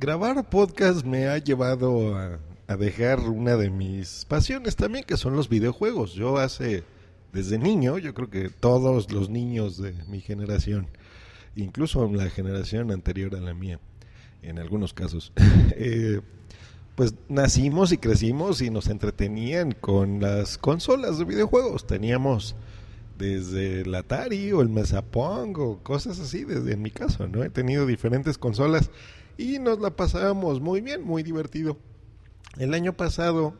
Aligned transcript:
grabar 0.00 0.48
podcast 0.48 1.04
me 1.04 1.28
ha 1.28 1.36
llevado 1.36 2.16
a, 2.16 2.38
dejar 2.78 3.20
una 3.20 3.56
de 3.56 3.68
mis 3.68 4.24
pasiones 4.24 4.74
también, 4.76 5.04
que 5.04 5.18
son 5.18 5.36
los 5.36 5.48
videojuegos. 5.48 6.14
Yo 6.14 6.38
hace, 6.38 6.84
desde 7.34 7.58
niño, 7.58 7.98
yo 7.98 8.14
creo 8.14 8.30
que 8.30 8.48
todos 8.48 9.12
los 9.12 9.28
niños 9.28 9.76
de 9.76 9.92
mi 10.08 10.20
generación, 10.20 10.86
incluso 11.54 12.10
la 12.10 12.30
generación 12.30 12.92
anterior 12.92 13.34
a 13.36 13.40
la 13.40 13.52
mía, 13.52 13.78
en 14.42 14.58
algunos 14.58 14.94
casos, 14.94 15.32
eh, 15.72 16.22
pues 16.94 17.14
nacimos 17.28 17.92
y 17.92 17.98
crecimos 17.98 18.62
y 18.62 18.70
nos 18.70 18.88
entretenían 18.88 19.72
con 19.72 20.20
las 20.20 20.56
consolas 20.56 21.18
de 21.18 21.26
videojuegos. 21.26 21.86
Teníamos 21.86 22.54
desde 23.20 23.82
el 23.82 23.94
Atari 23.94 24.50
o 24.52 24.62
el 24.62 24.70
Mesapong 24.70 25.54
o 25.58 25.82
cosas 25.82 26.18
así, 26.18 26.44
desde 26.44 26.72
en 26.72 26.82
mi 26.82 26.90
caso, 26.90 27.28
¿no? 27.28 27.44
He 27.44 27.50
tenido 27.50 27.86
diferentes 27.86 28.38
consolas 28.38 28.90
y 29.36 29.58
nos 29.58 29.78
la 29.78 29.90
pasábamos 29.90 30.60
muy 30.60 30.80
bien, 30.80 31.04
muy 31.04 31.22
divertido. 31.22 31.76
El 32.58 32.72
año 32.72 32.96
pasado 32.96 33.54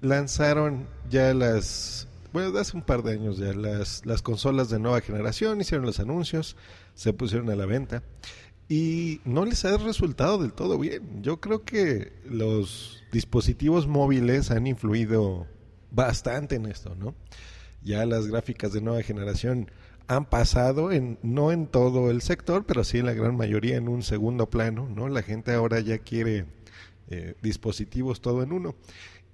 lanzaron 0.00 0.86
ya 1.10 1.34
las, 1.34 2.06
bueno, 2.32 2.56
hace 2.56 2.76
un 2.76 2.84
par 2.84 3.02
de 3.02 3.14
años 3.14 3.38
ya, 3.38 3.52
las, 3.52 4.06
las 4.06 4.22
consolas 4.22 4.70
de 4.70 4.78
nueva 4.78 5.00
generación, 5.00 5.60
hicieron 5.60 5.84
los 5.84 5.98
anuncios, 5.98 6.56
se 6.94 7.12
pusieron 7.12 7.50
a 7.50 7.56
la 7.56 7.66
venta 7.66 8.04
y 8.68 9.20
no 9.24 9.44
les 9.44 9.64
ha 9.64 9.76
resultado 9.78 10.38
del 10.38 10.52
todo 10.52 10.78
bien. 10.78 11.22
Yo 11.22 11.40
creo 11.40 11.64
que 11.64 12.12
los 12.24 13.02
dispositivos 13.10 13.88
móviles 13.88 14.52
han 14.52 14.68
influido 14.68 15.46
bastante 15.90 16.54
en 16.54 16.66
esto, 16.66 16.94
¿no? 16.94 17.14
Ya 17.86 18.04
las 18.04 18.26
gráficas 18.26 18.72
de 18.72 18.80
nueva 18.80 19.00
generación 19.02 19.70
han 20.08 20.24
pasado 20.24 20.90
en 20.90 21.20
no 21.22 21.52
en 21.52 21.68
todo 21.68 22.10
el 22.10 22.20
sector, 22.20 22.66
pero 22.66 22.82
sí 22.82 22.98
en 22.98 23.06
la 23.06 23.12
gran 23.12 23.36
mayoría 23.36 23.76
en 23.76 23.86
un 23.86 24.02
segundo 24.02 24.50
plano, 24.50 24.88
¿no? 24.92 25.08
La 25.08 25.22
gente 25.22 25.52
ahora 25.52 25.78
ya 25.78 25.98
quiere 25.98 26.46
eh, 27.10 27.34
dispositivos 27.42 28.20
todo 28.20 28.42
en 28.42 28.52
uno. 28.52 28.74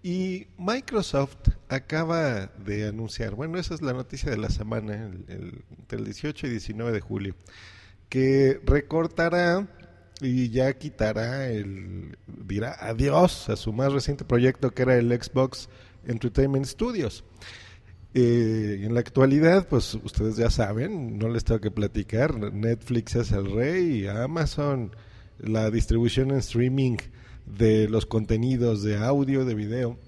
Y 0.03 0.49
Microsoft 0.59 1.49
acaba 1.71 2.49
de 2.63 2.89
anunciar, 2.89 3.35
bueno, 3.35 3.59
esa 3.59 3.73
es 3.73 3.81
la 3.81 3.95
noticia 3.95 4.31
de 4.31 4.37
la 4.37 4.51
semana, 4.51 5.11
el, 5.29 5.65
entre 5.79 5.99
el 5.99 6.05
18 6.05 6.47
y 6.47 6.51
19 6.51 6.93
de 6.93 7.01
julio, 7.01 7.35
que 8.11 8.61
recortará 8.67 9.67
y 10.21 10.51
ya 10.51 10.75
quitará 10.75 11.49
el, 11.49 12.19
dirá 12.27 12.77
adiós 12.81 13.49
a 13.49 13.57
su 13.57 13.73
más 13.73 13.95
reciente 13.95 14.27
proyecto 14.27 14.73
que 14.73 14.83
era 14.83 14.97
el 14.97 15.11
Xbox 15.11 15.71
Entertainment 16.05 16.67
Studios. 16.67 17.25
Eh, 18.15 18.83
en 18.85 18.93
la 18.93 19.01
actualidad, 19.01 19.67
pues 19.69 19.95
ustedes 19.95 20.37
ya 20.37 20.51
saben, 20.51 21.19
no 21.19 21.29
les 21.29 21.45
tengo 21.45 21.61
que 21.61 21.71
platicar, 21.71 22.53
Netflix 22.53 23.15
es 23.15 23.33
el 23.33 23.51
rey, 23.51 24.07
Amazon, 24.07 24.95
la 25.39 25.71
distribución 25.71 26.31
en 26.31 26.39
streaming 26.39 26.99
de 27.47 27.89
los 27.89 28.05
contenidos 28.05 28.83
de 28.83 28.99
audio, 28.99 29.47
de 29.47 29.55
video. 29.55 29.99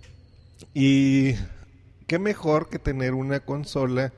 Y 0.75 1.33
qué 2.07 2.19
mejor 2.19 2.69
que 2.69 2.79
tener 2.79 3.15
una 3.15 3.41
consola 3.41 4.13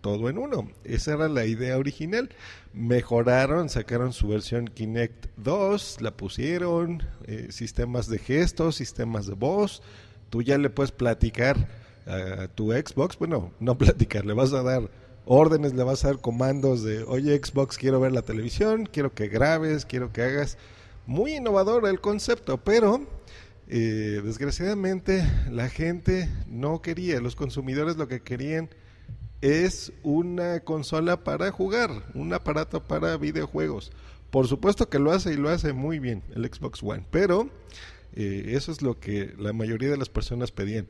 todo 0.00 0.28
en 0.28 0.38
uno. 0.38 0.70
Esa 0.84 1.14
era 1.14 1.28
la 1.28 1.46
idea 1.46 1.78
original. 1.78 2.28
Mejoraron, 2.72 3.68
sacaron 3.68 4.12
su 4.12 4.28
versión 4.28 4.68
Kinect 4.68 5.26
2, 5.38 6.02
la 6.02 6.10
pusieron, 6.12 7.02
eh, 7.26 7.48
sistemas 7.50 8.06
de 8.08 8.18
gestos, 8.18 8.76
sistemas 8.76 9.26
de 9.26 9.34
voz. 9.34 9.82
Tú 10.30 10.42
ya 10.42 10.58
le 10.58 10.70
puedes 10.70 10.92
platicar 10.92 11.83
a 12.06 12.48
tu 12.48 12.72
Xbox, 12.72 13.18
bueno, 13.18 13.52
no 13.60 13.78
platicar, 13.78 14.24
le 14.24 14.34
vas 14.34 14.52
a 14.52 14.62
dar 14.62 14.90
órdenes, 15.26 15.74
le 15.74 15.84
vas 15.84 16.04
a 16.04 16.08
dar 16.08 16.20
comandos 16.20 16.82
de, 16.82 17.02
oye 17.04 17.40
Xbox, 17.42 17.78
quiero 17.78 18.00
ver 18.00 18.12
la 18.12 18.22
televisión, 18.22 18.86
quiero 18.90 19.14
que 19.14 19.28
grabes, 19.28 19.86
quiero 19.86 20.12
que 20.12 20.22
hagas 20.22 20.58
muy 21.06 21.36
innovador 21.36 21.86
el 21.88 22.00
concepto, 22.00 22.58
pero 22.58 23.06
eh, 23.68 24.20
desgraciadamente 24.22 25.24
la 25.50 25.68
gente 25.68 26.28
no 26.48 26.82
quería, 26.82 27.20
los 27.20 27.36
consumidores 27.36 27.96
lo 27.96 28.08
que 28.08 28.20
querían 28.20 28.68
es 29.40 29.92
una 30.02 30.60
consola 30.60 31.22
para 31.22 31.50
jugar, 31.50 31.90
un 32.14 32.32
aparato 32.32 32.82
para 32.82 33.16
videojuegos. 33.16 33.92
Por 34.30 34.48
supuesto 34.48 34.88
que 34.88 34.98
lo 34.98 35.12
hace 35.12 35.32
y 35.32 35.36
lo 35.36 35.48
hace 35.50 35.72
muy 35.72 35.98
bien 35.98 36.22
el 36.34 36.44
Xbox 36.46 36.82
One, 36.82 37.04
pero 37.10 37.48
eh, 38.14 38.52
eso 38.56 38.72
es 38.72 38.82
lo 38.82 38.98
que 38.98 39.34
la 39.38 39.52
mayoría 39.52 39.90
de 39.90 39.96
las 39.96 40.08
personas 40.08 40.50
pedían. 40.50 40.86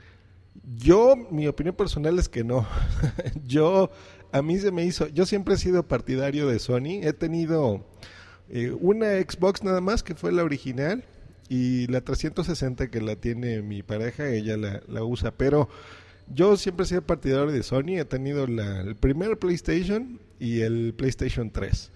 Yo, 0.77 1.17
mi 1.31 1.47
opinión 1.47 1.75
personal 1.75 2.19
es 2.19 2.29
que 2.29 2.45
no. 2.45 2.67
yo, 3.47 3.91
a 4.33 4.43
mí 4.43 4.59
se 4.59 4.71
me 4.71 4.85
hizo, 4.85 5.09
yo 5.09 5.27
siempre 5.27 5.55
he 5.55 5.59
sido 5.59 5.87
partidario 5.87 6.47
de 6.47 6.59
Sony, 6.59 7.01
he 7.03 7.13
tenido 7.13 7.85
eh, 8.49 8.75
una 8.81 9.21
Xbox 9.21 9.63
nada 9.63 9.81
más, 9.81 10.03
que 10.03 10.15
fue 10.15 10.33
la 10.33 10.45
original, 10.45 11.05
y 11.49 11.87
la 11.89 12.01
360 12.01 12.91
que 12.91 13.01
la 13.01 13.17
tiene 13.17 13.63
mi 13.63 13.83
pareja, 13.83 14.29
ella 14.29 14.57
la, 14.57 15.05
usa, 15.05 15.33
pero 15.33 15.69
yo 16.33 16.57
siempre 16.57 16.85
he 16.85 16.89
sido 16.89 17.03
partidario 17.03 17.53
de 17.53 17.63
Sony, 17.63 17.99
he 17.99 18.05
tenido 18.05 18.45
el 18.45 18.97
primer 18.97 19.39
PlayStation 19.39 20.21
y 20.39 20.61
el 20.61 20.95
PlayStation 20.95 21.51
3 21.51 21.91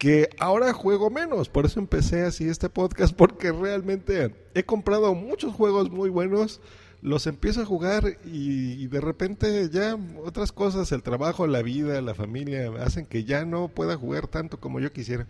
que 0.00 0.30
ahora 0.38 0.72
juego 0.72 1.10
menos, 1.10 1.50
por 1.50 1.66
eso 1.66 1.78
empecé 1.78 2.22
así 2.22 2.48
este 2.48 2.70
podcast, 2.70 3.14
porque 3.16 3.52
realmente 3.52 4.34
he 4.54 4.62
comprado 4.64 5.14
muchos 5.14 5.52
juegos 5.52 5.90
muy 5.90 6.08
buenos, 6.08 6.62
los 7.02 7.26
empiezo 7.26 7.62
a 7.62 7.64
jugar 7.64 8.18
y, 8.24 8.86
de 8.86 9.00
repente 9.00 9.68
ya 9.70 9.96
otras 10.22 10.52
cosas, 10.52 10.92
el 10.92 11.02
trabajo, 11.02 11.46
la 11.46 11.62
vida, 11.62 12.00
la 12.02 12.14
familia, 12.14 12.70
hacen 12.80 13.06
que 13.06 13.24
ya 13.24 13.44
no 13.44 13.68
pueda 13.68 13.96
jugar 13.96 14.26
tanto 14.26 14.60
como 14.60 14.80
yo 14.80 14.92
quisiera. 14.92 15.26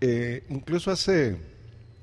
Eh, 0.00 0.44
incluso 0.48 0.90
hace 0.90 1.36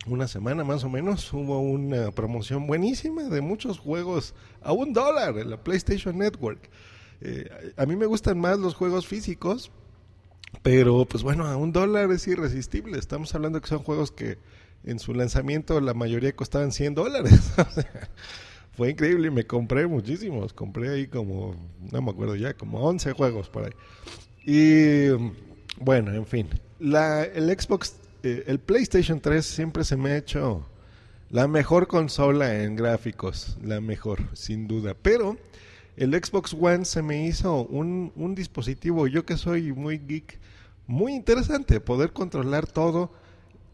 una 0.05 0.27
semana 0.27 0.63
más 0.63 0.83
o 0.83 0.89
menos 0.89 1.31
hubo 1.31 1.59
una 1.61 2.11
promoción 2.11 2.67
buenísima 2.67 3.23
de 3.23 3.39
muchos 3.39 3.79
juegos 3.79 4.33
a 4.61 4.73
un 4.73 4.91
dólar 4.91 5.37
en 5.37 5.49
la 5.49 5.63
PlayStation 5.63 6.17
Network. 6.17 6.69
Eh, 7.21 7.73
a 7.77 7.85
mí 7.85 7.95
me 7.95 8.05
gustan 8.05 8.37
más 8.37 8.59
los 8.59 8.75
juegos 8.75 9.07
físicos, 9.07 9.71
pero 10.61 11.05
pues 11.05 11.23
bueno, 11.23 11.45
a 11.45 11.55
un 11.55 11.71
dólar 11.71 12.11
es 12.11 12.27
irresistible. 12.27 12.99
Estamos 12.99 13.33
hablando 13.33 13.61
que 13.61 13.67
son 13.67 13.79
juegos 13.79 14.11
que 14.11 14.37
en 14.83 14.99
su 14.99 15.13
lanzamiento 15.13 15.79
la 15.79 15.93
mayoría 15.93 16.35
costaban 16.35 16.73
100 16.73 16.95
dólares. 16.95 17.53
fue 18.75 18.91
increíble 18.91 19.31
me 19.31 19.45
compré 19.45 19.87
muchísimos. 19.87 20.53
Compré 20.53 20.89
ahí 20.89 21.07
como, 21.07 21.55
no 21.91 22.01
me 22.01 22.11
acuerdo 22.11 22.35
ya, 22.35 22.53
como 22.53 22.79
11 22.79 23.13
juegos 23.13 23.49
por 23.49 23.65
ahí. 23.65 23.73
Y 24.45 25.09
bueno, 25.79 26.13
en 26.13 26.25
fin 26.25 26.49
el 26.83 27.57
Xbox, 27.59 27.95
eh, 28.23 28.43
el 28.47 28.59
PlayStation 28.59 29.19
3 29.21 29.45
siempre 29.45 29.83
se 29.83 29.95
me 29.95 30.11
ha 30.11 30.17
hecho 30.17 30.65
la 31.29 31.47
mejor 31.47 31.87
consola 31.87 32.61
en 32.63 32.75
gráficos, 32.75 33.57
la 33.63 33.79
mejor, 33.79 34.19
sin 34.33 34.67
duda. 34.67 34.95
Pero 35.01 35.37
el 35.95 36.11
Xbox 36.13 36.53
One 36.53 36.85
se 36.85 37.01
me 37.01 37.25
hizo 37.25 37.65
un, 37.65 38.11
un 38.15 38.35
dispositivo, 38.35 39.07
yo 39.07 39.25
que 39.25 39.37
soy 39.37 39.71
muy 39.71 39.97
geek, 39.97 40.39
muy 40.85 41.13
interesante, 41.13 41.79
poder 41.79 42.11
controlar 42.11 42.67
todo 42.67 43.13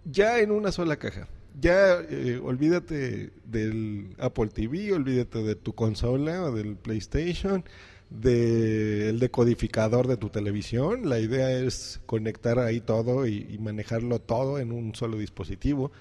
ya 0.05 0.39
en 0.39 0.51
una 0.51 0.71
sola 0.71 0.97
caja. 0.97 1.27
Ya 1.59 1.99
eh, 2.01 2.39
olvídate 2.43 3.31
del 3.43 4.15
Apple 4.19 4.47
TV, 4.47 4.93
olvídate 4.93 5.39
de 5.43 5.55
tu 5.55 5.73
consola 5.73 6.43
o 6.43 6.51
del 6.51 6.75
PlayStation 6.75 7.65
del 8.09 9.19
decodificador 9.19 10.07
de 10.07 10.17
tu 10.17 10.29
televisión. 10.29 11.09
La 11.09 11.19
idea 11.19 11.51
es 11.51 12.01
conectar 12.05 12.59
ahí 12.59 12.81
todo 12.81 13.27
y, 13.27 13.57
manejarlo 13.59 14.19
todo 14.19 14.59
en 14.59 14.71
un 14.71 14.95
solo 14.95 15.17
dispositivo. 15.17 15.91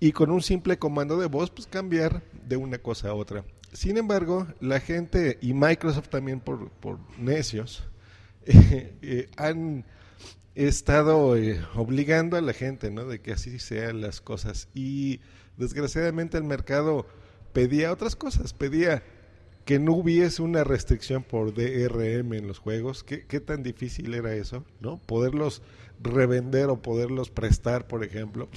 Y 0.00 0.12
con 0.12 0.30
un 0.30 0.42
simple 0.42 0.78
comando 0.78 1.18
de 1.18 1.26
voz, 1.26 1.50
pues 1.50 1.66
cambiar 1.66 2.22
de 2.46 2.56
una 2.56 2.78
cosa 2.78 3.10
a 3.10 3.14
otra. 3.14 3.44
Sin 3.72 3.96
embargo, 3.96 4.46
la 4.60 4.80
gente 4.80 5.38
y 5.40 5.54
Microsoft 5.54 6.08
también 6.08 6.40
por, 6.40 6.70
por 6.70 6.98
necios 7.18 7.84
eh, 8.46 9.28
han 9.36 9.84
estado 10.54 11.36
eh, 11.36 11.60
obligando 11.74 12.36
a 12.36 12.40
la 12.40 12.52
gente, 12.52 12.90
¿no? 12.90 13.04
De 13.04 13.20
que 13.20 13.32
así 13.32 13.58
sean 13.58 14.00
las 14.00 14.20
cosas. 14.20 14.68
Y 14.74 15.20
desgraciadamente 15.56 16.36
el 16.38 16.44
mercado 16.44 17.06
pedía 17.52 17.92
otras 17.92 18.16
cosas, 18.16 18.52
pedía 18.52 19.02
que 19.64 19.78
no 19.78 19.92
hubiese 19.94 20.42
una 20.42 20.62
restricción 20.62 21.22
por 21.22 21.54
DRM 21.54 22.34
en 22.34 22.46
los 22.46 22.58
juegos. 22.58 23.02
¿Qué, 23.02 23.40
tan 23.40 23.62
difícil 23.62 24.14
era 24.14 24.34
eso? 24.34 24.64
¿No? 24.80 24.98
Poderlos 24.98 25.62
revender 26.02 26.68
o 26.68 26.82
poderlos 26.82 27.30
prestar, 27.30 27.86
por 27.86 28.04
ejemplo. 28.04 28.48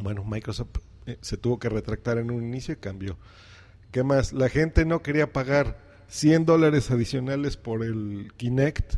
Bueno, 0.00 0.24
Microsoft 0.24 0.78
eh, 1.06 1.18
se 1.20 1.36
tuvo 1.36 1.58
que 1.58 1.68
retractar 1.68 2.18
en 2.18 2.30
un 2.30 2.42
inicio 2.42 2.74
y 2.74 2.78
cambió. 2.78 3.16
¿Qué 3.92 4.02
más? 4.02 4.32
La 4.32 4.48
gente 4.48 4.84
no 4.84 5.02
quería 5.02 5.32
pagar 5.32 5.78
100 6.08 6.46
dólares 6.46 6.90
adicionales 6.90 7.56
por 7.56 7.84
el 7.84 8.32
Kinect. 8.36 8.96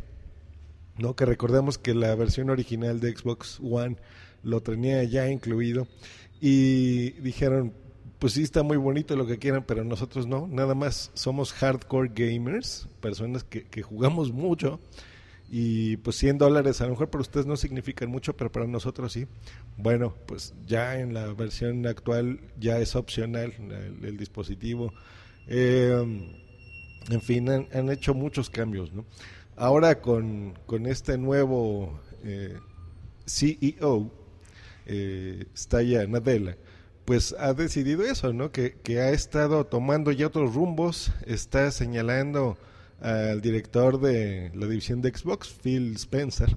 ¿No? 0.97 1.15
Que 1.15 1.25
recordemos 1.25 1.77
que 1.77 1.93
la 1.93 2.13
versión 2.15 2.49
original 2.49 2.99
de 2.99 3.15
Xbox 3.15 3.59
One 3.61 3.97
lo 4.43 4.61
tenía 4.61 5.03
ya 5.03 5.29
incluido. 5.29 5.87
Y 6.39 7.11
dijeron, 7.21 7.73
pues 8.19 8.33
sí 8.33 8.43
está 8.43 8.63
muy 8.63 8.77
bonito 8.77 9.15
lo 9.15 9.27
que 9.27 9.37
quieran, 9.37 9.63
pero 9.65 9.83
nosotros 9.83 10.27
no, 10.27 10.47
nada 10.47 10.75
más 10.75 11.11
somos 11.13 11.53
hardcore 11.53 12.11
gamers, 12.13 12.87
personas 12.99 13.43
que, 13.43 13.81
jugamos 13.81 14.31
mucho 14.31 14.79
y 15.49 15.97
pues 15.97 16.17
100 16.17 16.39
dólares 16.39 16.81
a 16.81 16.85
lo 16.85 16.91
mejor 16.91 17.09
para 17.09 17.21
ustedes 17.21 17.45
no 17.45 17.55
significan 17.55 18.09
mucho, 18.09 18.35
pero 18.35 18.51
para 18.51 18.67
nosotros 18.67 19.13
sí. 19.13 19.27
Bueno, 19.77 20.13
pues 20.25 20.53
ya 20.65 20.99
en 20.99 21.13
la 21.13 21.31
versión 21.33 21.85
actual 21.87 22.41
ya 22.59 22.79
es 22.79 22.95
opcional 22.95 23.53
el, 24.01 24.17
dispositivo. 24.17 24.93
Eh, 25.47 26.29
en 27.09 27.21
fin, 27.21 27.49
han, 27.49 27.89
hecho 27.89 28.13
muchos 28.13 28.49
cambios. 28.49 28.91
¿no? 28.91 29.05
Ahora 29.57 30.01
con, 30.01 30.53
con 30.67 30.85
este 30.85 31.17
nuevo 31.17 31.99
eh, 32.23 32.59
CEO, 33.25 34.11
eh, 34.85 35.45
Staya 35.57 36.05
Nadella, 36.05 36.57
pues 37.05 37.35
ha 37.39 37.55
decidido 37.55 38.03
eso, 38.03 38.33
¿no? 38.33 38.51
Que, 38.51 38.77
que 38.83 38.99
ha 38.99 39.09
estado 39.09 39.65
tomando 39.65 40.11
ya 40.11 40.27
otros 40.27 40.53
rumbos, 40.53 41.11
está 41.25 41.71
señalando 41.71 42.55
al 43.01 43.41
director 43.41 43.99
de 43.99 44.51
la 44.53 44.67
división 44.67 45.01
de 45.01 45.09
Xbox, 45.09 45.49
Phil 45.49 45.95
Spencer, 45.95 46.55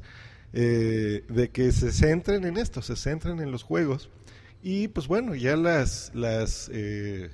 eh, 0.53 1.25
de 1.27 1.51
que 1.51 1.73
se 1.73 1.93
centren 1.93 2.45
en 2.45 2.59
esto, 2.59 2.83
se 2.83 2.97
centren 2.97 3.41
en 3.41 3.51
los 3.51 3.63
juegos. 3.63 4.11
Y 4.63 4.89
pues 4.89 5.09
bueno, 5.09 5.35
ya 5.35 5.57
las, 5.57 6.11
las 6.15 6.71
eh, 6.71 7.31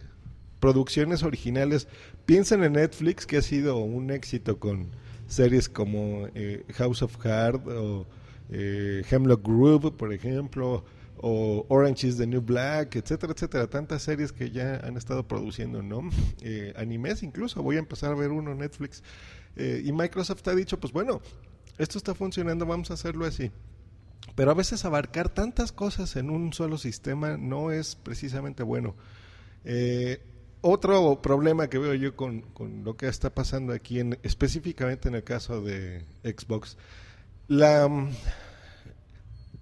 producciones 0.60 1.24
originales, 1.24 1.88
piensan 2.24 2.62
en 2.62 2.74
Netflix, 2.74 3.26
que 3.26 3.38
ha 3.38 3.42
sido 3.42 3.78
un 3.78 4.12
éxito 4.12 4.60
con 4.60 4.90
series 5.26 5.68
como 5.68 6.28
eh, 6.34 6.64
House 6.74 7.02
of 7.02 7.16
Cards 7.16 7.66
o 7.68 8.06
Hemlock 8.48 9.42
Grove, 9.44 9.90
por 9.90 10.12
ejemplo, 10.12 10.84
o 11.18 11.64
Orange 11.68 12.08
is 12.08 12.16
the 12.16 12.26
New 12.26 12.40
Black, 12.40 12.96
etcétera, 12.96 13.32
etcétera. 13.32 13.66
Tantas 13.68 14.02
series 14.02 14.32
que 14.32 14.50
ya 14.50 14.76
han 14.76 14.96
estado 14.96 15.26
produciendo, 15.26 15.82
¿no? 15.82 16.02
Eh, 16.42 16.72
animes 16.76 17.22
incluso, 17.22 17.62
voy 17.62 17.76
a 17.76 17.80
empezar 17.80 18.12
a 18.12 18.14
ver 18.14 18.30
uno 18.30 18.52
en 18.52 18.58
Netflix. 18.58 19.02
Eh, 19.56 19.82
y 19.84 19.92
Microsoft 19.92 20.46
ha 20.46 20.54
dicho, 20.54 20.78
pues 20.78 20.92
bueno, 20.92 21.20
esto 21.78 21.98
está 21.98 22.14
funcionando, 22.14 22.66
vamos 22.66 22.90
a 22.90 22.94
hacerlo 22.94 23.24
así. 23.24 23.50
Pero 24.34 24.50
a 24.50 24.54
veces 24.54 24.84
abarcar 24.84 25.28
tantas 25.28 25.72
cosas 25.72 26.14
en 26.16 26.30
un 26.30 26.52
solo 26.52 26.78
sistema 26.78 27.36
no 27.36 27.72
es 27.72 27.96
precisamente 27.96 28.62
bueno. 28.62 28.94
Eh, 29.64 30.20
otro 30.66 31.20
problema 31.22 31.68
que 31.68 31.78
veo 31.78 31.94
yo 31.94 32.16
con, 32.16 32.44
lo 32.84 32.96
que 32.96 33.08
está 33.08 33.30
pasando 33.30 33.72
aquí, 33.72 34.00
en, 34.00 34.18
específicamente 34.22 35.08
en 35.08 35.14
el 35.14 35.24
caso 35.24 35.60
de 35.60 36.04
Xbox, 36.24 36.76
la 37.48 37.88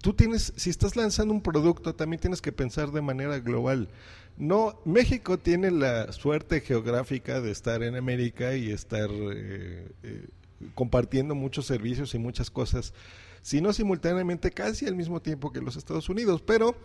tú 0.05 0.13
tienes, 0.13 0.53
si 0.55 0.69
estás 0.69 0.95
lanzando 0.95 1.33
un 1.33 1.41
producto, 1.41 1.95
también 1.95 2.19
tienes 2.19 2.39
que 2.39 2.51
pensar 2.51 2.91
de 2.91 3.01
manera 3.01 3.39
global. 3.39 3.89
No, 4.37 4.79
México 4.85 5.39
tiene 5.39 5.71
la 5.71 6.11
suerte 6.11 6.61
geográfica 6.61 7.41
de 7.41 7.49
estar 7.49 7.81
en 7.81 7.95
América 7.95 8.55
y 8.55 8.69
estar 8.69 9.09
eh, 9.09 9.91
eh, 10.03 10.27
compartiendo 10.75 11.33
muchos 11.33 11.65
servicios 11.65 12.13
y 12.13 12.19
muchas 12.19 12.51
cosas, 12.51 12.93
sino 13.41 13.73
simultáneamente 13.73 14.51
casi 14.51 14.85
al 14.85 14.95
mismo 14.95 15.23
tiempo 15.23 15.51
que 15.51 15.61
los 15.61 15.75
Estados 15.75 16.07
Unidos, 16.07 16.43
pero 16.45 16.75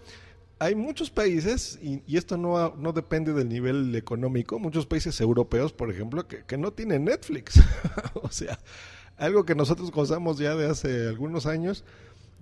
hay 0.60 0.74
muchos 0.74 1.10
países, 1.10 1.78
y, 1.82 2.02
esto 2.18 2.36
no, 2.36 2.76
no, 2.76 2.92
depende 2.92 3.32
del 3.32 3.48
nivel 3.48 3.96
económico, 3.96 4.58
muchos 4.58 4.84
países 4.84 5.18
europeos, 5.22 5.72
por 5.72 5.90
ejemplo, 5.90 6.28
que, 6.28 6.58
no 6.58 6.70
tienen 6.70 7.06
Netflix. 7.06 7.58
o 8.14 8.28
sea, 8.30 8.58
algo 9.16 9.46
que 9.46 9.54
nosotros 9.54 9.90
gozamos 9.90 10.36
ya 10.36 10.54
de 10.54 10.68
hace 10.68 11.08
algunos 11.08 11.46
años, 11.46 11.82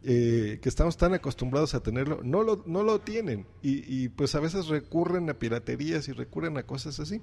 eh, 0.02 0.58
que 0.60 0.68
estamos 0.68 0.96
tan 0.96 1.14
acostumbrados 1.14 1.74
a 1.74 1.80
tenerlo, 1.80 2.20
no 2.24 2.42
lo, 2.42 2.64
no 2.66 2.82
lo 2.82 3.00
tienen. 3.00 3.46
Y, 3.62 4.08
pues 4.08 4.34
a 4.34 4.40
veces 4.40 4.66
recurren 4.66 5.30
a 5.30 5.34
piraterías 5.34 6.08
y 6.08 6.12
recurren 6.12 6.58
a 6.58 6.64
cosas 6.64 6.98
así. 6.98 7.22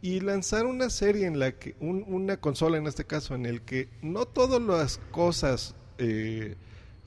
Y 0.00 0.20
lanzar 0.20 0.64
una 0.64 0.88
serie 0.88 1.26
en 1.26 1.38
la 1.38 1.52
que, 1.52 1.76
una 1.78 2.38
consola 2.38 2.78
en 2.78 2.86
este 2.86 3.04
caso, 3.04 3.34
en 3.34 3.44
el 3.44 3.60
que 3.60 3.90
no 4.00 4.24
todas 4.24 4.62
las 4.62 4.96
cosas 5.10 5.74
eh, 5.98 6.56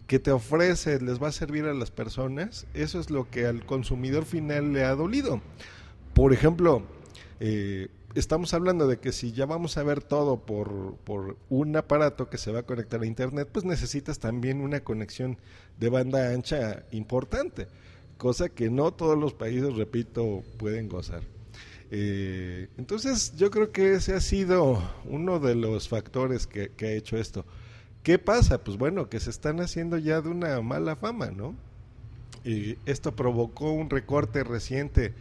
que 0.08 0.20
te 0.20 0.32
ofrece 0.32 1.00
les 1.02 1.22
va 1.22 1.30
a 1.30 1.32
servir 1.32 1.66
a 1.66 1.74
las 1.74 1.92
personas, 1.92 2.68
eso 2.74 3.00
es 3.00 3.10
lo 3.10 3.30
que 3.30 3.48
al 3.48 3.66
consumidor 3.66 4.26
final 4.26 4.74
le 4.74 4.84
ha 4.84 4.96
dolido. 4.96 5.42
Por 6.14 6.34
ejemplo, 6.34 6.84
eh, 7.40 7.88
estamos 8.14 8.54
hablando 8.54 8.88
de 8.88 8.98
que 8.98 9.12
si 9.12 9.32
ya 9.32 9.46
vamos 9.46 9.78
a 9.78 9.84
ver 9.84 10.02
todo 10.02 10.38
por, 10.38 10.96
por, 11.04 11.38
un 11.50 11.76
aparato 11.76 12.30
que 12.30 12.38
se 12.38 12.52
va 12.52 12.60
a 12.60 12.64
conectar 12.64 13.02
a 13.02 13.06
Internet, 13.06 13.50
pues 13.52 13.66
necesitas 13.66 14.20
también 14.20 14.62
una 14.62 14.82
conexión 14.82 15.38
de 15.80 15.90
banda 15.90 16.30
ancha 16.30 16.84
importante, 16.92 17.68
cosa 18.18 18.50
que 18.50 18.70
no 18.70 18.94
todos 18.94 19.18
los 19.18 19.34
países, 19.34 19.76
repito, 19.76 20.44
pueden 20.58 20.88
gozar. 20.88 21.22
Eh, 21.92 22.68
entonces 22.78 23.36
yo 23.38 23.52
creo 23.52 23.72
que 23.72 23.94
ese 23.94 24.14
ha 24.14 24.22
sido 24.22 24.82
uno 25.06 25.40
de 25.40 25.56
los 25.56 25.88
factores 25.88 26.48
que, 26.48 26.70
que 26.70 26.88
ha 26.88 26.92
hecho 26.94 27.18
esto. 27.18 27.46
¿Qué 28.06 28.20
pasa? 28.20 28.64
Pues 28.64 28.78
bueno, 28.78 29.10
que 29.10 29.20
se 29.20 29.32
están 29.32 29.60
haciendo 29.62 29.98
ya 29.98 30.22
de 30.22 30.30
una 30.30 30.62
mala 30.62 30.96
fama, 30.96 31.32
¿no? 31.32 31.56
Y 32.44 32.78
esto 32.86 33.16
provocó 33.16 33.72
un 33.72 33.90
recorte 33.90 34.44
reciente 34.44 35.16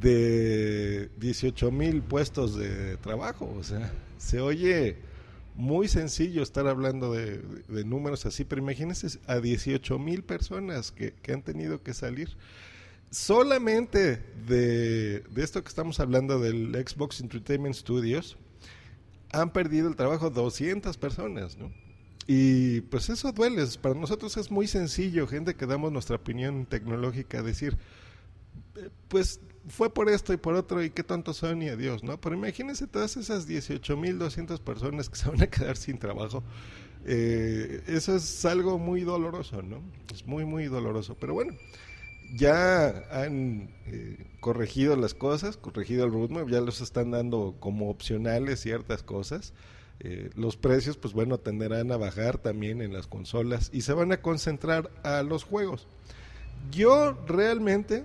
de 0.00 1.10
18 1.18 1.70
mil 1.70 2.02
puestos 2.02 2.56
de 2.56 2.96
trabajo. 2.96 3.54
O 3.56 3.62
sea, 3.62 3.92
se 4.18 4.40
oye 4.40 4.96
muy 5.54 5.86
sencillo 5.86 6.42
estar 6.42 6.66
hablando 6.66 7.12
de, 7.12 7.40
números 7.84 8.26
así, 8.26 8.44
pero 8.44 8.60
imagínense 8.60 9.16
a 9.28 9.38
18 9.38 9.96
mil 10.00 10.24
personas 10.24 10.90
que, 10.90 11.14
han 11.32 11.42
tenido 11.42 11.84
que 11.84 11.94
salir. 11.94 12.30
Solamente 13.12 14.20
de, 14.48 15.22
esto 15.36 15.62
que 15.62 15.68
estamos 15.68 16.00
hablando 16.00 16.40
del 16.40 16.72
Xbox 16.84 17.20
Entertainment 17.20 17.76
Studios, 17.76 18.36
han 19.30 19.52
perdido 19.52 19.86
el 19.86 19.94
trabajo 19.94 20.30
200 20.30 20.96
personas, 20.96 21.56
¿no? 21.56 21.83
Y 22.26 22.80
pues 22.82 23.10
eso 23.10 23.32
duele, 23.32 23.64
para 23.82 23.94
nosotros 23.94 24.36
es 24.36 24.50
muy 24.50 24.66
sencillo, 24.66 25.26
gente 25.26 25.54
que 25.54 25.66
damos 25.66 25.92
nuestra 25.92 26.16
opinión 26.16 26.64
tecnológica, 26.64 27.42
decir, 27.42 27.76
eh, 28.76 28.88
pues 29.08 29.40
fue 29.68 29.92
por 29.92 30.08
esto 30.08 30.32
y 30.32 30.36
por 30.36 30.54
otro 30.54 30.82
y 30.82 30.90
qué 30.90 31.02
tanto 31.02 31.32
son 31.32 31.62
y 31.62 31.68
adiós, 31.68 32.02
¿no? 32.02 32.20
Pero 32.20 32.34
imagínense 32.34 32.86
todas 32.86 33.16
esas 33.16 33.48
18.200 33.48 34.58
personas 34.60 35.08
que 35.08 35.16
se 35.16 35.28
van 35.28 35.42
a 35.42 35.46
quedar 35.46 35.76
sin 35.76 35.98
trabajo. 35.98 36.42
Eh, 37.06 37.82
eso 37.86 38.16
es 38.16 38.44
algo 38.44 38.78
muy 38.78 39.02
doloroso, 39.02 39.62
¿no? 39.62 39.82
Es 40.12 40.26
muy, 40.26 40.44
muy 40.44 40.66
doloroso. 40.66 41.16
Pero 41.18 41.34
bueno, 41.34 41.54
ya 42.34 42.88
han 43.10 43.70
eh, 43.86 44.26
corregido 44.40 44.96
las 44.96 45.14
cosas, 45.14 45.56
corregido 45.56 46.04
el 46.04 46.12
roadmap, 46.12 46.48
ya 46.48 46.60
los 46.60 46.80
están 46.80 47.10
dando 47.10 47.56
como 47.60 47.90
opcionales 47.90 48.60
ciertas 48.60 49.02
cosas. 49.02 49.52
Eh, 50.00 50.30
los 50.34 50.56
precios, 50.56 50.96
pues 50.96 51.14
bueno, 51.14 51.38
tenderán 51.38 51.92
a 51.92 51.96
bajar 51.96 52.38
también 52.38 52.82
en 52.82 52.92
las 52.92 53.06
consolas 53.06 53.70
y 53.72 53.82
se 53.82 53.92
van 53.92 54.12
a 54.12 54.20
concentrar 54.20 54.90
a 55.02 55.22
los 55.22 55.44
juegos. 55.44 55.86
Yo 56.70 57.16
realmente 57.26 58.04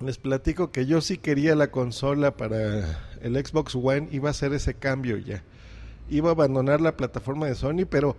les 0.00 0.18
platico 0.18 0.70
que 0.70 0.86
yo 0.86 1.00
sí 1.00 1.18
quería 1.18 1.54
la 1.54 1.70
consola 1.70 2.36
para 2.36 3.16
el 3.20 3.34
Xbox 3.44 3.74
One, 3.74 4.08
iba 4.12 4.28
a 4.28 4.30
hacer 4.30 4.52
ese 4.52 4.74
cambio 4.74 5.18
ya. 5.18 5.42
Iba 6.08 6.30
a 6.30 6.32
abandonar 6.32 6.80
la 6.80 6.96
plataforma 6.96 7.46
de 7.46 7.54
Sony, 7.54 7.84
pero 7.88 8.16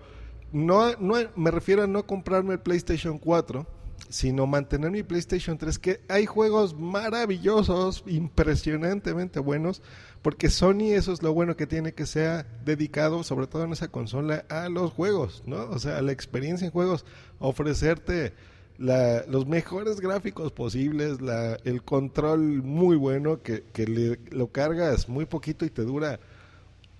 no, 0.51 0.95
no 0.97 1.15
me 1.35 1.51
refiero 1.51 1.83
a 1.83 1.87
no 1.87 2.05
comprarme 2.05 2.53
el 2.53 2.59
PlayStation 2.59 3.17
4, 3.17 3.65
sino 4.07 4.47
mantener 4.47 4.91
mi 4.91 5.03
PlayStation 5.03 5.57
3, 5.57 5.77
que 5.79 6.01
hay 6.07 6.25
juegos 6.25 6.77
maravillosos, 6.77 8.03
impresionantemente 8.07 9.39
buenos, 9.39 9.81
porque 10.21 10.49
Sony 10.49 10.93
eso 10.93 11.13
es 11.13 11.21
lo 11.21 11.33
bueno 11.33 11.55
que 11.55 11.67
tiene 11.67 11.93
que 11.93 12.05
sea 12.05 12.45
dedicado, 12.65 13.23
sobre 13.23 13.47
todo 13.47 13.63
en 13.63 13.71
esa 13.71 13.89
consola, 13.89 14.45
a 14.49 14.69
los 14.69 14.91
juegos, 14.91 15.43
¿no? 15.45 15.69
O 15.69 15.79
sea, 15.79 15.97
a 15.97 16.01
la 16.01 16.11
experiencia 16.11 16.65
en 16.65 16.71
juegos, 16.71 17.05
ofrecerte 17.39 18.33
la, 18.77 19.25
los 19.27 19.45
mejores 19.45 19.99
gráficos 19.99 20.51
posibles, 20.51 21.21
la, 21.21 21.57
el 21.63 21.83
control 21.83 22.63
muy 22.63 22.95
bueno, 22.95 23.41
que, 23.41 23.63
le, 23.75 24.19
lo 24.31 24.51
cargas 24.51 25.09
muy 25.09 25.25
poquito 25.25 25.65
y 25.65 25.69
te 25.69 25.83
dura 25.83 26.19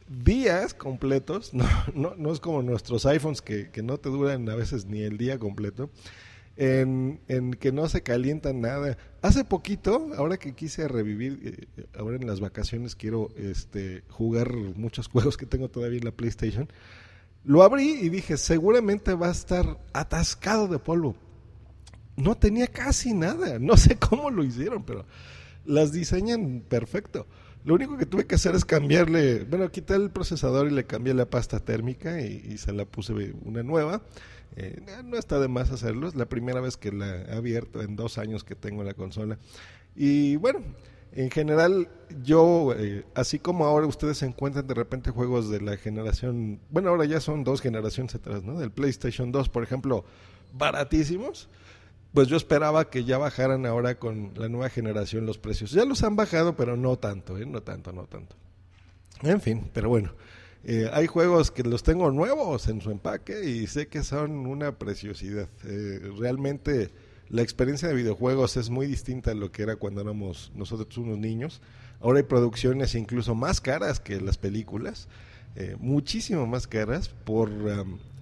días 0.08 0.74
completos, 0.74 1.51
no 1.94 2.32
es 2.32 2.39
como 2.39 2.62
nuestros 2.62 3.06
iPhones 3.06 3.41
que, 3.41 3.70
que, 3.70 3.82
no 3.82 3.98
te 3.98 4.10
duran 4.10 4.48
a 4.50 4.56
veces 4.56 4.86
ni 4.86 5.01
el 5.01 5.18
día 5.18 5.39
completo, 5.39 5.89
en, 6.60 7.20
en, 7.28 7.54
que 7.56 7.72
no 7.72 7.89
se 7.89 8.04
calientan 8.04 8.62
nada. 8.62 8.98
Hace 9.24 9.44
poquito, 9.44 10.10
ahora 10.16 10.38
que 10.38 10.54
quise 10.54 10.88
revivir, 10.88 11.68
eh, 11.75 11.86
ahora 11.98 12.18
en 12.18 12.28
las 12.28 12.39
vacaciones 12.39 12.96
quiero 12.96 13.30
este, 13.36 14.04
jugar 14.10 14.54
muchos 14.54 15.08
juegos 15.12 15.38
que 15.38 15.48
tengo 15.48 15.70
todavía 15.70 15.98
en 15.98 16.06
la 16.06 16.12
PlayStation, 16.12 16.70
lo 17.44 17.63
abrí 17.63 17.98
y 18.01 18.10
dije, 18.10 18.38
seguramente 18.38 19.16
va 19.16 19.30
a 19.30 19.32
estar 19.32 19.80
atascado 19.94 20.68
de 20.68 20.78
polvo 20.78 21.16
no 22.20 22.36
tenía 22.36 22.68
casi 22.68 23.13
nada. 23.13 23.58
No 23.70 23.78
sé 23.78 23.98
cómo 23.98 24.30
lo 24.30 24.44
hicieron, 24.44 24.84
pero 24.84 25.06
las 25.66 25.92
diseñan 25.92 26.63
perfecto. 26.68 27.28
Lo 27.66 27.75
único 27.75 27.98
que 27.98 28.06
tuve 28.06 28.25
que 28.25 28.36
hacer 28.36 28.56
es 28.56 28.63
cambiarle, 28.63 29.44
bueno, 29.44 29.70
quité 29.70 29.96
el 29.96 30.12
procesador 30.12 30.68
y 30.68 30.72
le 30.72 30.86
cambié 30.86 31.13
la 31.13 31.30
pasta 31.30 31.60
térmica 31.60 32.22
y, 32.22 32.58
se 32.58 32.72
la 32.72 32.86
puse 32.86 33.13
una 33.44 33.63
nueva. 33.63 34.01
Eh, 34.56 34.82
no 35.06 35.18
está 35.18 35.39
de 35.39 35.48
más 35.48 35.72
hacerlo, 35.72 36.08
es 36.08 36.16
la 36.16 36.25
primera 36.25 36.62
vez 36.62 36.78
que 36.78 36.92
la 36.92 37.18
he 37.24 37.36
abierto 37.36 37.82
en 37.82 37.96
dos 37.96 38.18
años 38.18 38.44
que 38.44 38.56
tengo 38.56 38.84
la 38.84 38.94
consola. 38.94 39.38
Y 39.96 40.38
bueno, 40.38 40.62
en 41.12 41.32
general, 41.32 41.89
yo, 42.24 42.74
eh, 42.78 43.04
así 43.16 43.39
como 43.39 43.66
ahora 43.66 43.88
ustedes 43.88 44.22
encuentran 44.22 44.68
de 44.68 44.74
repente 44.74 45.12
juegos 45.12 45.50
de 45.50 45.60
la 45.60 45.75
generación, 45.75 46.60
bueno, 46.70 46.89
ahora 46.89 47.06
ya 47.06 47.20
son 47.20 47.44
dos 47.44 47.62
generaciones 47.62 48.16
atrás, 48.16 48.44
¿no? 48.44 48.60
Del 48.60 48.72
PlayStation 48.72 49.32
2, 49.32 49.50
por 49.50 49.63
ejemplo, 49.63 50.06
baratísimos. 50.54 51.50
Pues 52.13 52.28
yo 52.28 52.38
esperaba 52.38 52.89
que 52.89 53.04
ya 53.04 53.18
bajaran 53.18 53.66
ahora 53.66 54.00
con 54.00 54.32
la 54.36 54.50
nueva 54.50 54.70
generación 54.70 55.25
los 55.25 55.38
precios. 55.38 55.72
Ya 55.72 55.86
los 55.86 56.04
han 56.04 56.16
bajado, 56.16 56.56
pero 56.56 56.75
no 56.75 56.98
tanto, 56.98 57.38
¿eh? 57.38 57.46
No 57.46 57.62
tanto, 57.62 57.92
no 57.92 58.06
tanto. 58.06 58.36
En 59.22 59.42
fin, 59.42 59.70
pero 59.74 59.89
bueno. 59.89 60.12
Eh, 60.63 60.89
hay 60.92 61.08
juegos 61.08 61.51
que 61.51 61.63
los 61.63 61.84
tengo 61.84 62.12
nuevos 62.12 62.68
en 62.68 62.82
su 62.82 62.92
empaque 62.92 63.50
y 63.50 63.68
sé 63.68 63.88
que 63.88 64.04
son 64.04 64.46
una 64.46 64.78
preciosidad. 64.78 65.48
Eh, 65.66 66.12
realmente 66.18 66.89
la 67.30 67.44
experiencia 67.44 67.88
de 67.88 67.94
videojuegos 67.94 68.58
es 68.58 68.70
muy 68.70 68.86
distinta 68.86 69.32
a 69.32 69.36
lo 69.36 69.51
que 69.51 69.63
era 69.63 69.78
cuando 69.78 70.01
éramos 70.01 70.51
nosotros 70.56 70.98
unos 70.98 71.18
niños. 71.18 71.62
Ahora 72.01 72.20
hay 72.20 72.25
producciones 72.25 72.96
incluso 72.96 73.36
más 73.36 73.62
caras 73.62 74.00
que 74.00 74.20
las 74.20 74.38
películas, 74.38 75.08
eh, 75.56 75.75
muchísimo 75.80 76.46
más 76.46 76.68
caras, 76.68 77.10
por, 77.10 77.50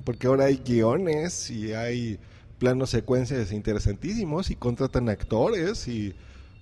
porque 0.04 0.28
ahora 0.28 0.46
hay 0.46 0.58
guiones 0.58 1.50
y 1.50 1.74
hay 1.74 2.20
planos 2.60 2.90
secuencias 2.90 3.52
interesantísimos 3.52 4.50
y 4.50 4.56
contratan 4.56 5.10
actores 5.10 5.88
y 5.88 6.14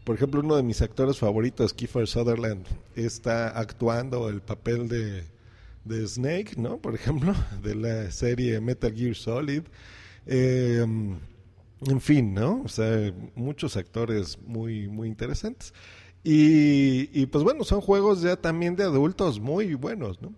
por 0.03 0.15
ejemplo 0.15 0.41
uno 0.41 0.55
de 0.55 0.63
mis 0.63 0.81
actores 0.81 1.17
favoritos 1.17 1.73
Kiefer 1.73 2.07
Sutherland 2.07 2.65
está 2.95 3.49
actuando 3.49 4.29
el 4.29 4.41
papel 4.41 4.87
de, 4.87 5.23
Snake 6.07 6.53
no 6.57 6.77
por 6.77 6.95
ejemplo 6.95 7.33
de 7.63 7.75
la 7.75 8.11
serie 8.11 8.59
Metal 8.59 8.93
Gear 8.93 9.15
Solid 9.15 9.63
eh, 10.27 10.85
en 11.87 12.01
fin, 12.01 12.33
¿no? 12.33 12.61
O 12.63 12.67
sea, 12.67 13.13
muchos 13.35 13.77
actores 13.77 14.39
muy, 14.41 14.87
muy 14.87 15.07
interesantes. 15.07 15.73
Y, 16.23 17.09
y, 17.13 17.27
pues 17.27 17.43
bueno, 17.43 17.63
son 17.63 17.81
juegos 17.81 18.21
ya 18.21 18.35
también 18.35 18.75
de 18.75 18.83
adultos 18.83 19.39
muy 19.39 19.75
buenos, 19.75 20.21
¿no? 20.21 20.33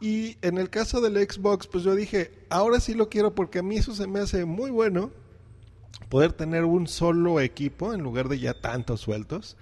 Y 0.00 0.36
en 0.42 0.58
el 0.58 0.68
caso 0.70 1.00
del 1.00 1.16
Xbox, 1.16 1.66
pues 1.66 1.84
yo 1.84 1.94
dije, 1.94 2.30
ahora 2.50 2.80
sí 2.80 2.94
lo 2.94 3.08
quiero 3.08 3.34
porque 3.34 3.60
a 3.60 3.62
mí 3.62 3.76
eso 3.76 3.94
se 3.94 4.06
me 4.06 4.20
hace 4.20 4.44
muy 4.44 4.70
bueno, 4.70 5.10
poder 6.08 6.32
tener 6.32 6.64
un 6.64 6.86
solo 6.86 7.40
equipo 7.40 7.94
en 7.94 8.02
lugar 8.02 8.28
de 8.28 8.38
ya 8.38 8.54
tantos 8.54 9.00
sueltos, 9.00 9.56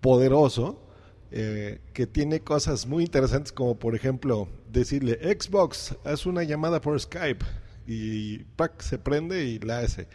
poderoso, 0.00 0.82
eh, 1.30 1.80
que 1.92 2.06
tiene 2.06 2.40
cosas 2.40 2.86
muy 2.86 3.04
interesantes 3.04 3.52
como 3.52 3.78
por 3.78 3.94
ejemplo 3.94 4.48
decirle, 4.70 5.18
Xbox, 5.22 5.94
haz 6.04 6.26
una 6.26 6.42
llamada 6.42 6.80
por 6.80 6.98
Skype 6.98 7.44
y 7.86 8.38
¡pac! 8.56 8.80
se 8.80 8.98
prende 8.98 9.44
y 9.44 9.58
la 9.58 9.80
hace 9.80 10.08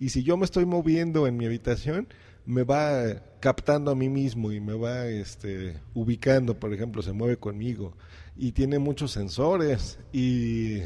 y 0.00 0.08
si 0.08 0.22
yo 0.22 0.38
me 0.38 0.46
estoy 0.46 0.64
moviendo 0.64 1.26
en 1.26 1.36
mi 1.36 1.44
habitación, 1.44 2.08
me 2.46 2.62
va 2.64 3.22
captando 3.38 3.90
a 3.90 3.94
mí 3.94 4.08
mismo 4.08 4.50
y 4.50 4.58
me 4.58 4.72
va 4.72 5.06
este, 5.06 5.78
ubicando, 5.92 6.58
por 6.58 6.72
ejemplo, 6.72 7.02
se 7.02 7.12
mueve 7.12 7.36
conmigo 7.36 7.94
y 8.36 8.52
tiene 8.52 8.78
muchos 8.78 9.12
sensores 9.12 9.98
y 10.12 10.78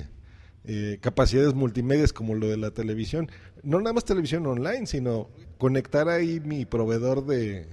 eh, 0.64 0.98
capacidades 1.00 1.54
multimedia 1.54 2.06
como 2.14 2.34
lo 2.34 2.48
de 2.48 2.56
la 2.56 2.70
televisión. 2.70 3.30
No 3.62 3.78
nada 3.80 3.92
más 3.92 4.04
televisión 4.04 4.46
online, 4.46 4.86
sino 4.86 5.28
conectar 5.58 6.08
ahí 6.08 6.40
mi 6.40 6.64
proveedor 6.64 7.24
de, 7.26 7.66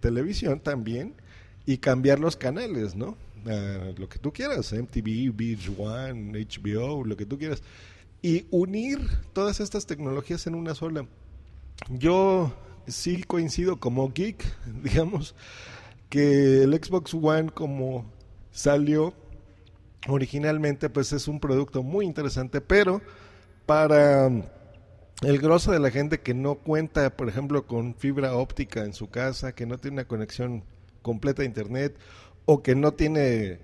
televisión 0.00 0.60
también 0.60 1.14
y 1.64 1.78
cambiar 1.78 2.20
los 2.20 2.36
canales, 2.36 2.94
¿no? 2.94 3.16
lo 3.98 4.08
que 4.08 4.18
tú 4.18 4.32
quieras, 4.32 4.72
MTV, 4.72 5.30
Beach 5.34 5.70
One, 5.76 6.32
HBO, 6.32 7.04
lo 7.04 7.14
que 7.14 7.26
tú 7.26 7.36
quieras 7.36 7.62
y 8.24 8.46
unir 8.50 9.00
todas 9.34 9.60
estas 9.60 9.84
tecnologías 9.84 10.46
en 10.46 10.54
una 10.54 10.74
sola. 10.74 11.06
Yo 11.90 12.54
sí 12.86 13.22
coincido 13.22 13.78
como 13.78 14.14
geek, 14.14 14.42
digamos, 14.82 15.34
que 16.08 16.62
el 16.62 16.72
Xbox 16.72 17.12
One 17.12 17.50
como 17.50 18.06
salió 18.54 19.12
originalmente, 20.08 20.88
pues 20.88 21.12
es 21.12 21.28
un 21.28 21.40
producto 21.40 21.82
muy 21.82 22.06
interesante, 22.06 22.60
pero 22.60 23.02
para 23.66 24.28
el 24.28 25.38
grosso 25.38 25.72
de 25.72 25.80
la 25.80 25.90
gente 25.90 26.20
que 26.20 26.34
no 26.34 26.54
cuenta, 26.54 27.16
por 27.16 27.28
ejemplo, 27.28 27.66
con 27.66 27.94
fibra 27.94 28.36
óptica 28.36 28.84
en 28.84 28.94
su 28.94 29.10
casa, 29.10 29.54
que 29.54 29.66
no 29.66 29.76
tiene 29.76 29.96
una 29.96 30.08
conexión 30.08 30.62
completa 31.02 31.42
a 31.42 31.46
internet 31.46 31.96
o 32.46 32.62
que 32.62 32.74
no 32.74 32.94
tiene 32.94 33.58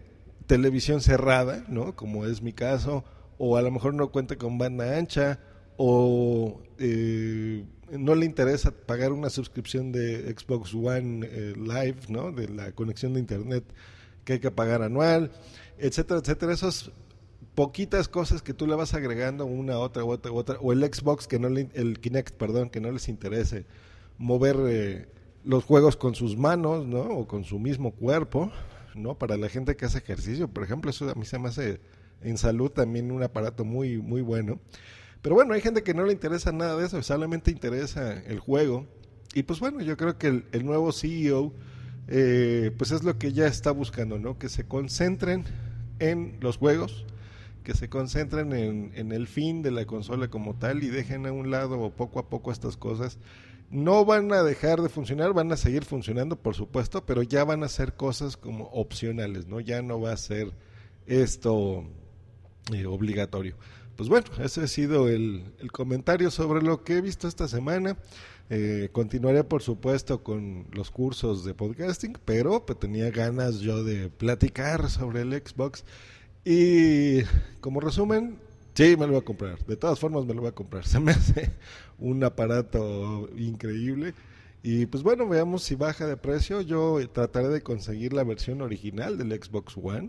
televisión 0.47 1.01
cerrada, 1.01 1.65
¿no? 1.69 1.95
Como 1.95 2.27
es 2.27 2.43
mi 2.43 2.53
caso, 2.53 3.05
o 3.39 3.57
a 3.57 3.63
lo 3.63 3.71
mejor 3.71 3.95
no 3.95 4.11
cuenta 4.11 4.37
con 4.37 4.59
banda 4.59 4.99
ancha, 4.99 5.39
o 5.77 6.61
eh, 6.79 7.65
no 7.93 8.15
le 8.17 8.27
interesa 8.27 8.73
pagar 8.73 9.13
una 9.13 9.31
suscripción 9.31 9.93
de 9.93 10.35
Xbox 10.37 10.75
One 10.75 11.27
eh, 11.31 11.55
Live, 11.57 12.01
¿no? 12.09 12.33
De 12.33 12.49
la 12.49 12.73
conexión 12.73 13.15
de 13.15 13.21
internet 13.21 13.65
que 14.25 14.35
hay 14.35 14.41
que 14.41 14.51
pagar 14.51 14.83
anual, 14.83 15.31
etcétera, 15.79 16.21
etcétera. 16.21 16.53
Esas 16.53 16.91
poquitas 17.55 18.09
cosas 18.09 18.43
que 18.43 18.55
tú 18.55 18.67
le 18.67 18.75
vas 18.75 18.95
agregando 18.95 19.47
una, 19.47 19.79
otra, 19.79 20.05
otra, 20.05 20.33
otra, 20.33 20.59
o 20.61 20.73
el 20.73 20.83
Xbox 20.83 21.27
que 21.27 21.39
no 21.39 21.49
el 21.49 22.01
Kinect, 22.01 22.35
perdón, 22.37 22.71
que 22.71 22.81
no 22.81 22.91
les 22.91 23.09
interese 23.09 23.67
mover 24.19 24.57
eh, 24.69 25.09
los 25.45 25.65
juegos 25.65 25.97
con 25.97 26.15
sus 26.15 26.37
manos, 26.37 26.87
¿no? 26.87 27.01
O 27.01 27.27
con 27.27 27.45
su 27.45 27.59
mismo 27.59 27.93
cuerpo, 27.93 28.53
¿no? 28.95 29.19
Para 29.19 29.37
la 29.37 29.49
gente 29.49 29.77
que 29.77 29.87
hace 29.87 29.99
ejercicio, 29.99 30.49
por 30.49 30.63
ejemplo, 30.63 30.91
eso 30.91 31.09
a 31.09 31.15
mí 31.15 31.25
se 31.25 31.39
me 31.39 31.49
hace 31.49 31.81
en 32.23 32.37
salud 32.37 32.71
también 32.71 33.11
un 33.11 33.23
aparato 33.23 33.65
muy, 33.65 33.99
muy 33.99 34.21
bueno. 34.21 34.61
Pero 35.23 35.35
bueno, 35.35 35.55
hay 35.55 35.61
gente 35.61 35.83
que 35.83 35.95
no 35.95 36.05
le 36.05 36.13
interesa 36.13 36.53
nada 36.53 36.77
de 36.77 36.87
eso, 36.87 37.03
solamente 37.03 37.51
interesa 37.51 38.13
el 38.25 38.41
juego. 38.41 38.87
Y 39.35 39.43
pues 39.45 39.61
bueno, 39.61 39.81
yo 39.81 39.97
creo 39.97 40.19
que 40.19 40.45
el, 40.53 40.67
nuevo 40.67 40.93
CEO, 40.93 41.53
eh, 42.09 42.73
pues 42.77 42.91
es 42.91 43.05
lo 43.05 43.19
que 43.19 43.33
ya 43.33 43.47
está 43.47 43.71
buscando, 43.71 44.19
¿no? 44.19 44.39
Que 44.39 44.49
se 44.49 44.67
concentren 44.67 45.45
en 45.99 46.39
los 46.41 46.57
juegos, 46.57 47.05
que 47.63 47.75
se 47.75 47.89
concentren 47.89 48.53
en, 48.53 49.13
el 49.13 49.29
fin 49.29 49.63
de 49.63 49.71
la 49.71 49.85
consola 49.85 50.29
como 50.29 50.55
tal 50.55 50.83
y 50.83 50.89
dejen 50.89 51.27
a 51.27 51.33
un 51.33 51.51
lado 51.51 51.91
poco 51.91 52.19
a 52.19 52.29
poco 52.29 52.53
estas 52.53 52.77
cosas. 52.77 53.19
No 53.71 54.05
van 54.05 54.33
a 54.33 54.43
dejar 54.43 54.81
de 54.83 54.89
funcionar, 54.89 55.33
van 55.33 55.53
a 55.53 55.57
seguir 55.57 55.85
funcionando, 55.85 56.37
por 56.37 56.57
supuesto, 56.57 57.07
pero 57.07 57.23
ya 57.23 57.45
van 57.45 57.63
a 57.63 57.69
ser 57.69 57.95
cosas 57.95 58.37
como 58.37 58.65
opcionales, 58.67 59.47
¿no? 59.47 59.61
Ya 59.61 59.81
no 59.83 60.01
va 60.01 60.13
a 60.13 60.17
ser 60.17 60.53
esto 61.07 61.85
eh, 62.73 62.87
obligatorio. 62.87 63.57
Pues 64.01 64.09
bueno, 64.09 64.29
ese 64.43 64.63
ha 64.63 64.67
sido 64.67 65.11
el, 65.11 65.45
comentario 65.73 66.31
sobre 66.31 66.63
lo 66.63 66.85
que 66.85 66.97
he 66.97 67.01
visto 67.03 67.29
esta 67.29 67.49
semana. 67.49 67.99
Eh, 68.49 68.89
continuaré, 68.93 69.45
por 69.45 69.61
supuesto, 69.61 70.23
con 70.23 70.65
los 70.73 70.91
cursos 70.91 71.45
de 71.45 71.53
podcasting, 71.53 72.17
pero 72.25 72.65
pues, 72.65 72.79
tenía 72.79 73.11
ganas 73.11 73.61
yo 73.61 73.85
de 73.85 74.09
platicar 74.09 74.89
sobre 74.89 75.21
el 75.21 75.35
Xbox. 75.35 75.85
Y 76.47 77.25
como 77.61 77.81
resumen, 77.81 78.39
sí, 78.73 78.97
me 78.97 79.05
lo 79.05 79.09
voy 79.09 79.21
a 79.21 79.25
comprar. 79.27 79.63
De 79.67 79.77
todas 79.77 79.99
formas, 79.99 80.25
me 80.25 80.33
lo 80.33 80.41
voy 80.41 80.49
a 80.49 80.55
comprar. 80.55 80.87
Se 80.87 80.99
me 80.99 81.13
hace 81.13 81.51
un 81.99 82.25
aparato 82.25 83.29
increíble. 83.37 84.15
Y 84.63 84.87
pues 84.87 85.03
bueno, 85.03 85.29
veamos 85.29 85.63
si 85.63 85.75
baja 85.75 86.07
de 86.07 86.17
precio. 86.17 86.63
Yo 86.63 87.07
trataré 87.13 87.49
de 87.49 87.61
conseguir 87.61 88.15
la 88.15 88.25
versión 88.25 88.63
original 88.63 89.19
del 89.19 89.39
Xbox 89.39 89.77
One. 89.77 90.09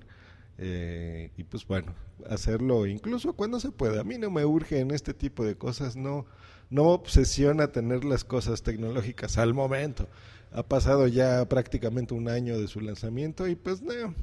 Eh, 0.63 1.31
y 1.37 1.43
pues 1.43 1.65
bueno, 1.65 1.95
hacerlo 2.29 2.85
incluso 2.85 3.33
cuando 3.33 3.59
se 3.59 3.71
pueda. 3.71 4.01
A 4.01 4.03
mí 4.03 4.19
no 4.19 4.29
me 4.29 4.45
urge 4.45 4.79
en 4.79 4.91
este 4.91 5.15
tipo 5.15 5.43
de 5.43 5.55
cosas, 5.55 5.95
no, 5.95 6.27
no 6.69 6.83
obsesiona 6.89 7.71
tener 7.71 8.05
las 8.05 8.23
cosas 8.23 8.61
tecnológicas 8.61 9.39
al 9.39 9.55
momento. 9.55 10.07
Ha 10.51 10.61
pasado 10.61 11.07
ya 11.07 11.43
prácticamente 11.49 12.13
un 12.13 12.29
año 12.29 12.59
de 12.59 12.67
su 12.67 12.79
lanzamiento 12.79 13.47
y 13.47 13.55
pues 13.55 13.81
no, 13.81 14.13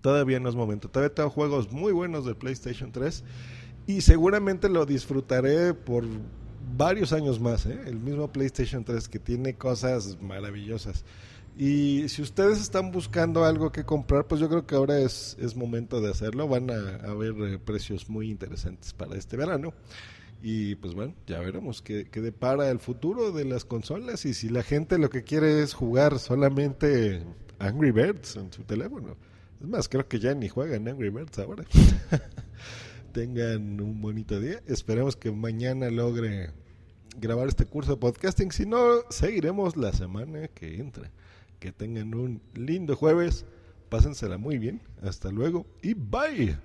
todavía 0.00 0.40
no 0.40 0.48
es 0.48 0.56
momento. 0.56 0.90
Todavía 0.90 1.14
tengo 1.14 1.30
juegos 1.30 1.70
muy 1.70 1.92
buenos 1.92 2.24
del 2.24 2.34
PlayStation 2.34 2.90
3 2.90 3.22
y 3.86 4.00
seguramente 4.00 4.68
lo 4.68 4.84
disfrutaré 4.84 5.74
por 5.74 6.04
varios 6.76 7.12
años 7.12 7.38
más. 7.38 7.66
¿eh? 7.66 7.78
El 7.86 8.00
mismo 8.00 8.32
PlayStation 8.32 8.84
3 8.84 9.08
que 9.08 9.20
tiene 9.20 9.54
cosas 9.54 10.20
maravillosas. 10.20 11.04
Y 11.58 12.08
si 12.10 12.20
ustedes 12.20 12.60
están 12.60 12.92
buscando 12.92 13.44
algo 13.46 13.72
que 13.72 13.84
comprar, 13.84 14.26
pues 14.26 14.40
yo 14.42 14.48
creo 14.48 14.66
que 14.66 14.74
ahora 14.74 14.98
es, 14.98 15.36
es 15.40 15.56
momento 15.56 16.02
de 16.02 16.10
hacerlo. 16.10 16.46
Van 16.48 16.70
a 16.70 16.96
haber 17.10 17.34
eh, 17.40 17.58
precios 17.58 18.10
muy 18.10 18.30
interesantes 18.30 18.92
para 18.92 19.16
este 19.16 19.38
verano. 19.38 19.72
Y 20.42 20.74
pues 20.74 20.94
bueno, 20.94 21.14
ya 21.26 21.40
veremos 21.40 21.80
qué, 21.80 22.08
qué, 22.10 22.20
depara 22.20 22.70
el 22.70 22.78
futuro 22.78 23.32
de 23.32 23.46
las 23.46 23.64
consolas 23.64 24.26
y 24.26 24.34
si 24.34 24.50
la 24.50 24.62
gente 24.62 24.98
lo 24.98 25.08
que 25.08 25.24
quiere 25.24 25.62
es 25.62 25.72
jugar 25.72 26.18
solamente 26.18 27.22
Angry 27.58 27.90
Birds 27.90 28.36
en 28.36 28.52
su 28.52 28.62
teléfono. 28.64 29.16
Es 29.58 29.66
más, 29.66 29.88
creo 29.88 30.06
que 30.06 30.18
ya 30.18 30.34
ni 30.34 30.50
juegan 30.50 30.86
Angry 30.86 31.08
Birds 31.08 31.38
ahora. 31.38 31.64
Tengan 33.12 33.80
un 33.80 34.02
bonito 34.02 34.38
día. 34.38 34.60
Esperemos 34.66 35.16
que 35.16 35.32
mañana 35.32 35.90
logre 35.90 36.50
grabar 37.18 37.48
este 37.48 37.64
curso 37.64 37.92
de 37.92 37.96
podcasting. 37.96 38.52
Si 38.52 38.66
no, 38.66 39.00
seguiremos 39.08 39.74
la 39.78 39.94
semana 39.94 40.48
que 40.48 40.76
entra. 40.76 41.10
Que 41.58 41.72
tengan 41.72 42.14
un 42.14 42.40
lindo 42.54 42.96
jueves. 42.96 43.46
Pásensela 43.88 44.38
muy 44.38 44.58
bien. 44.58 44.80
Hasta 45.02 45.30
luego 45.30 45.66
y 45.82 45.94
bye. 45.94 46.56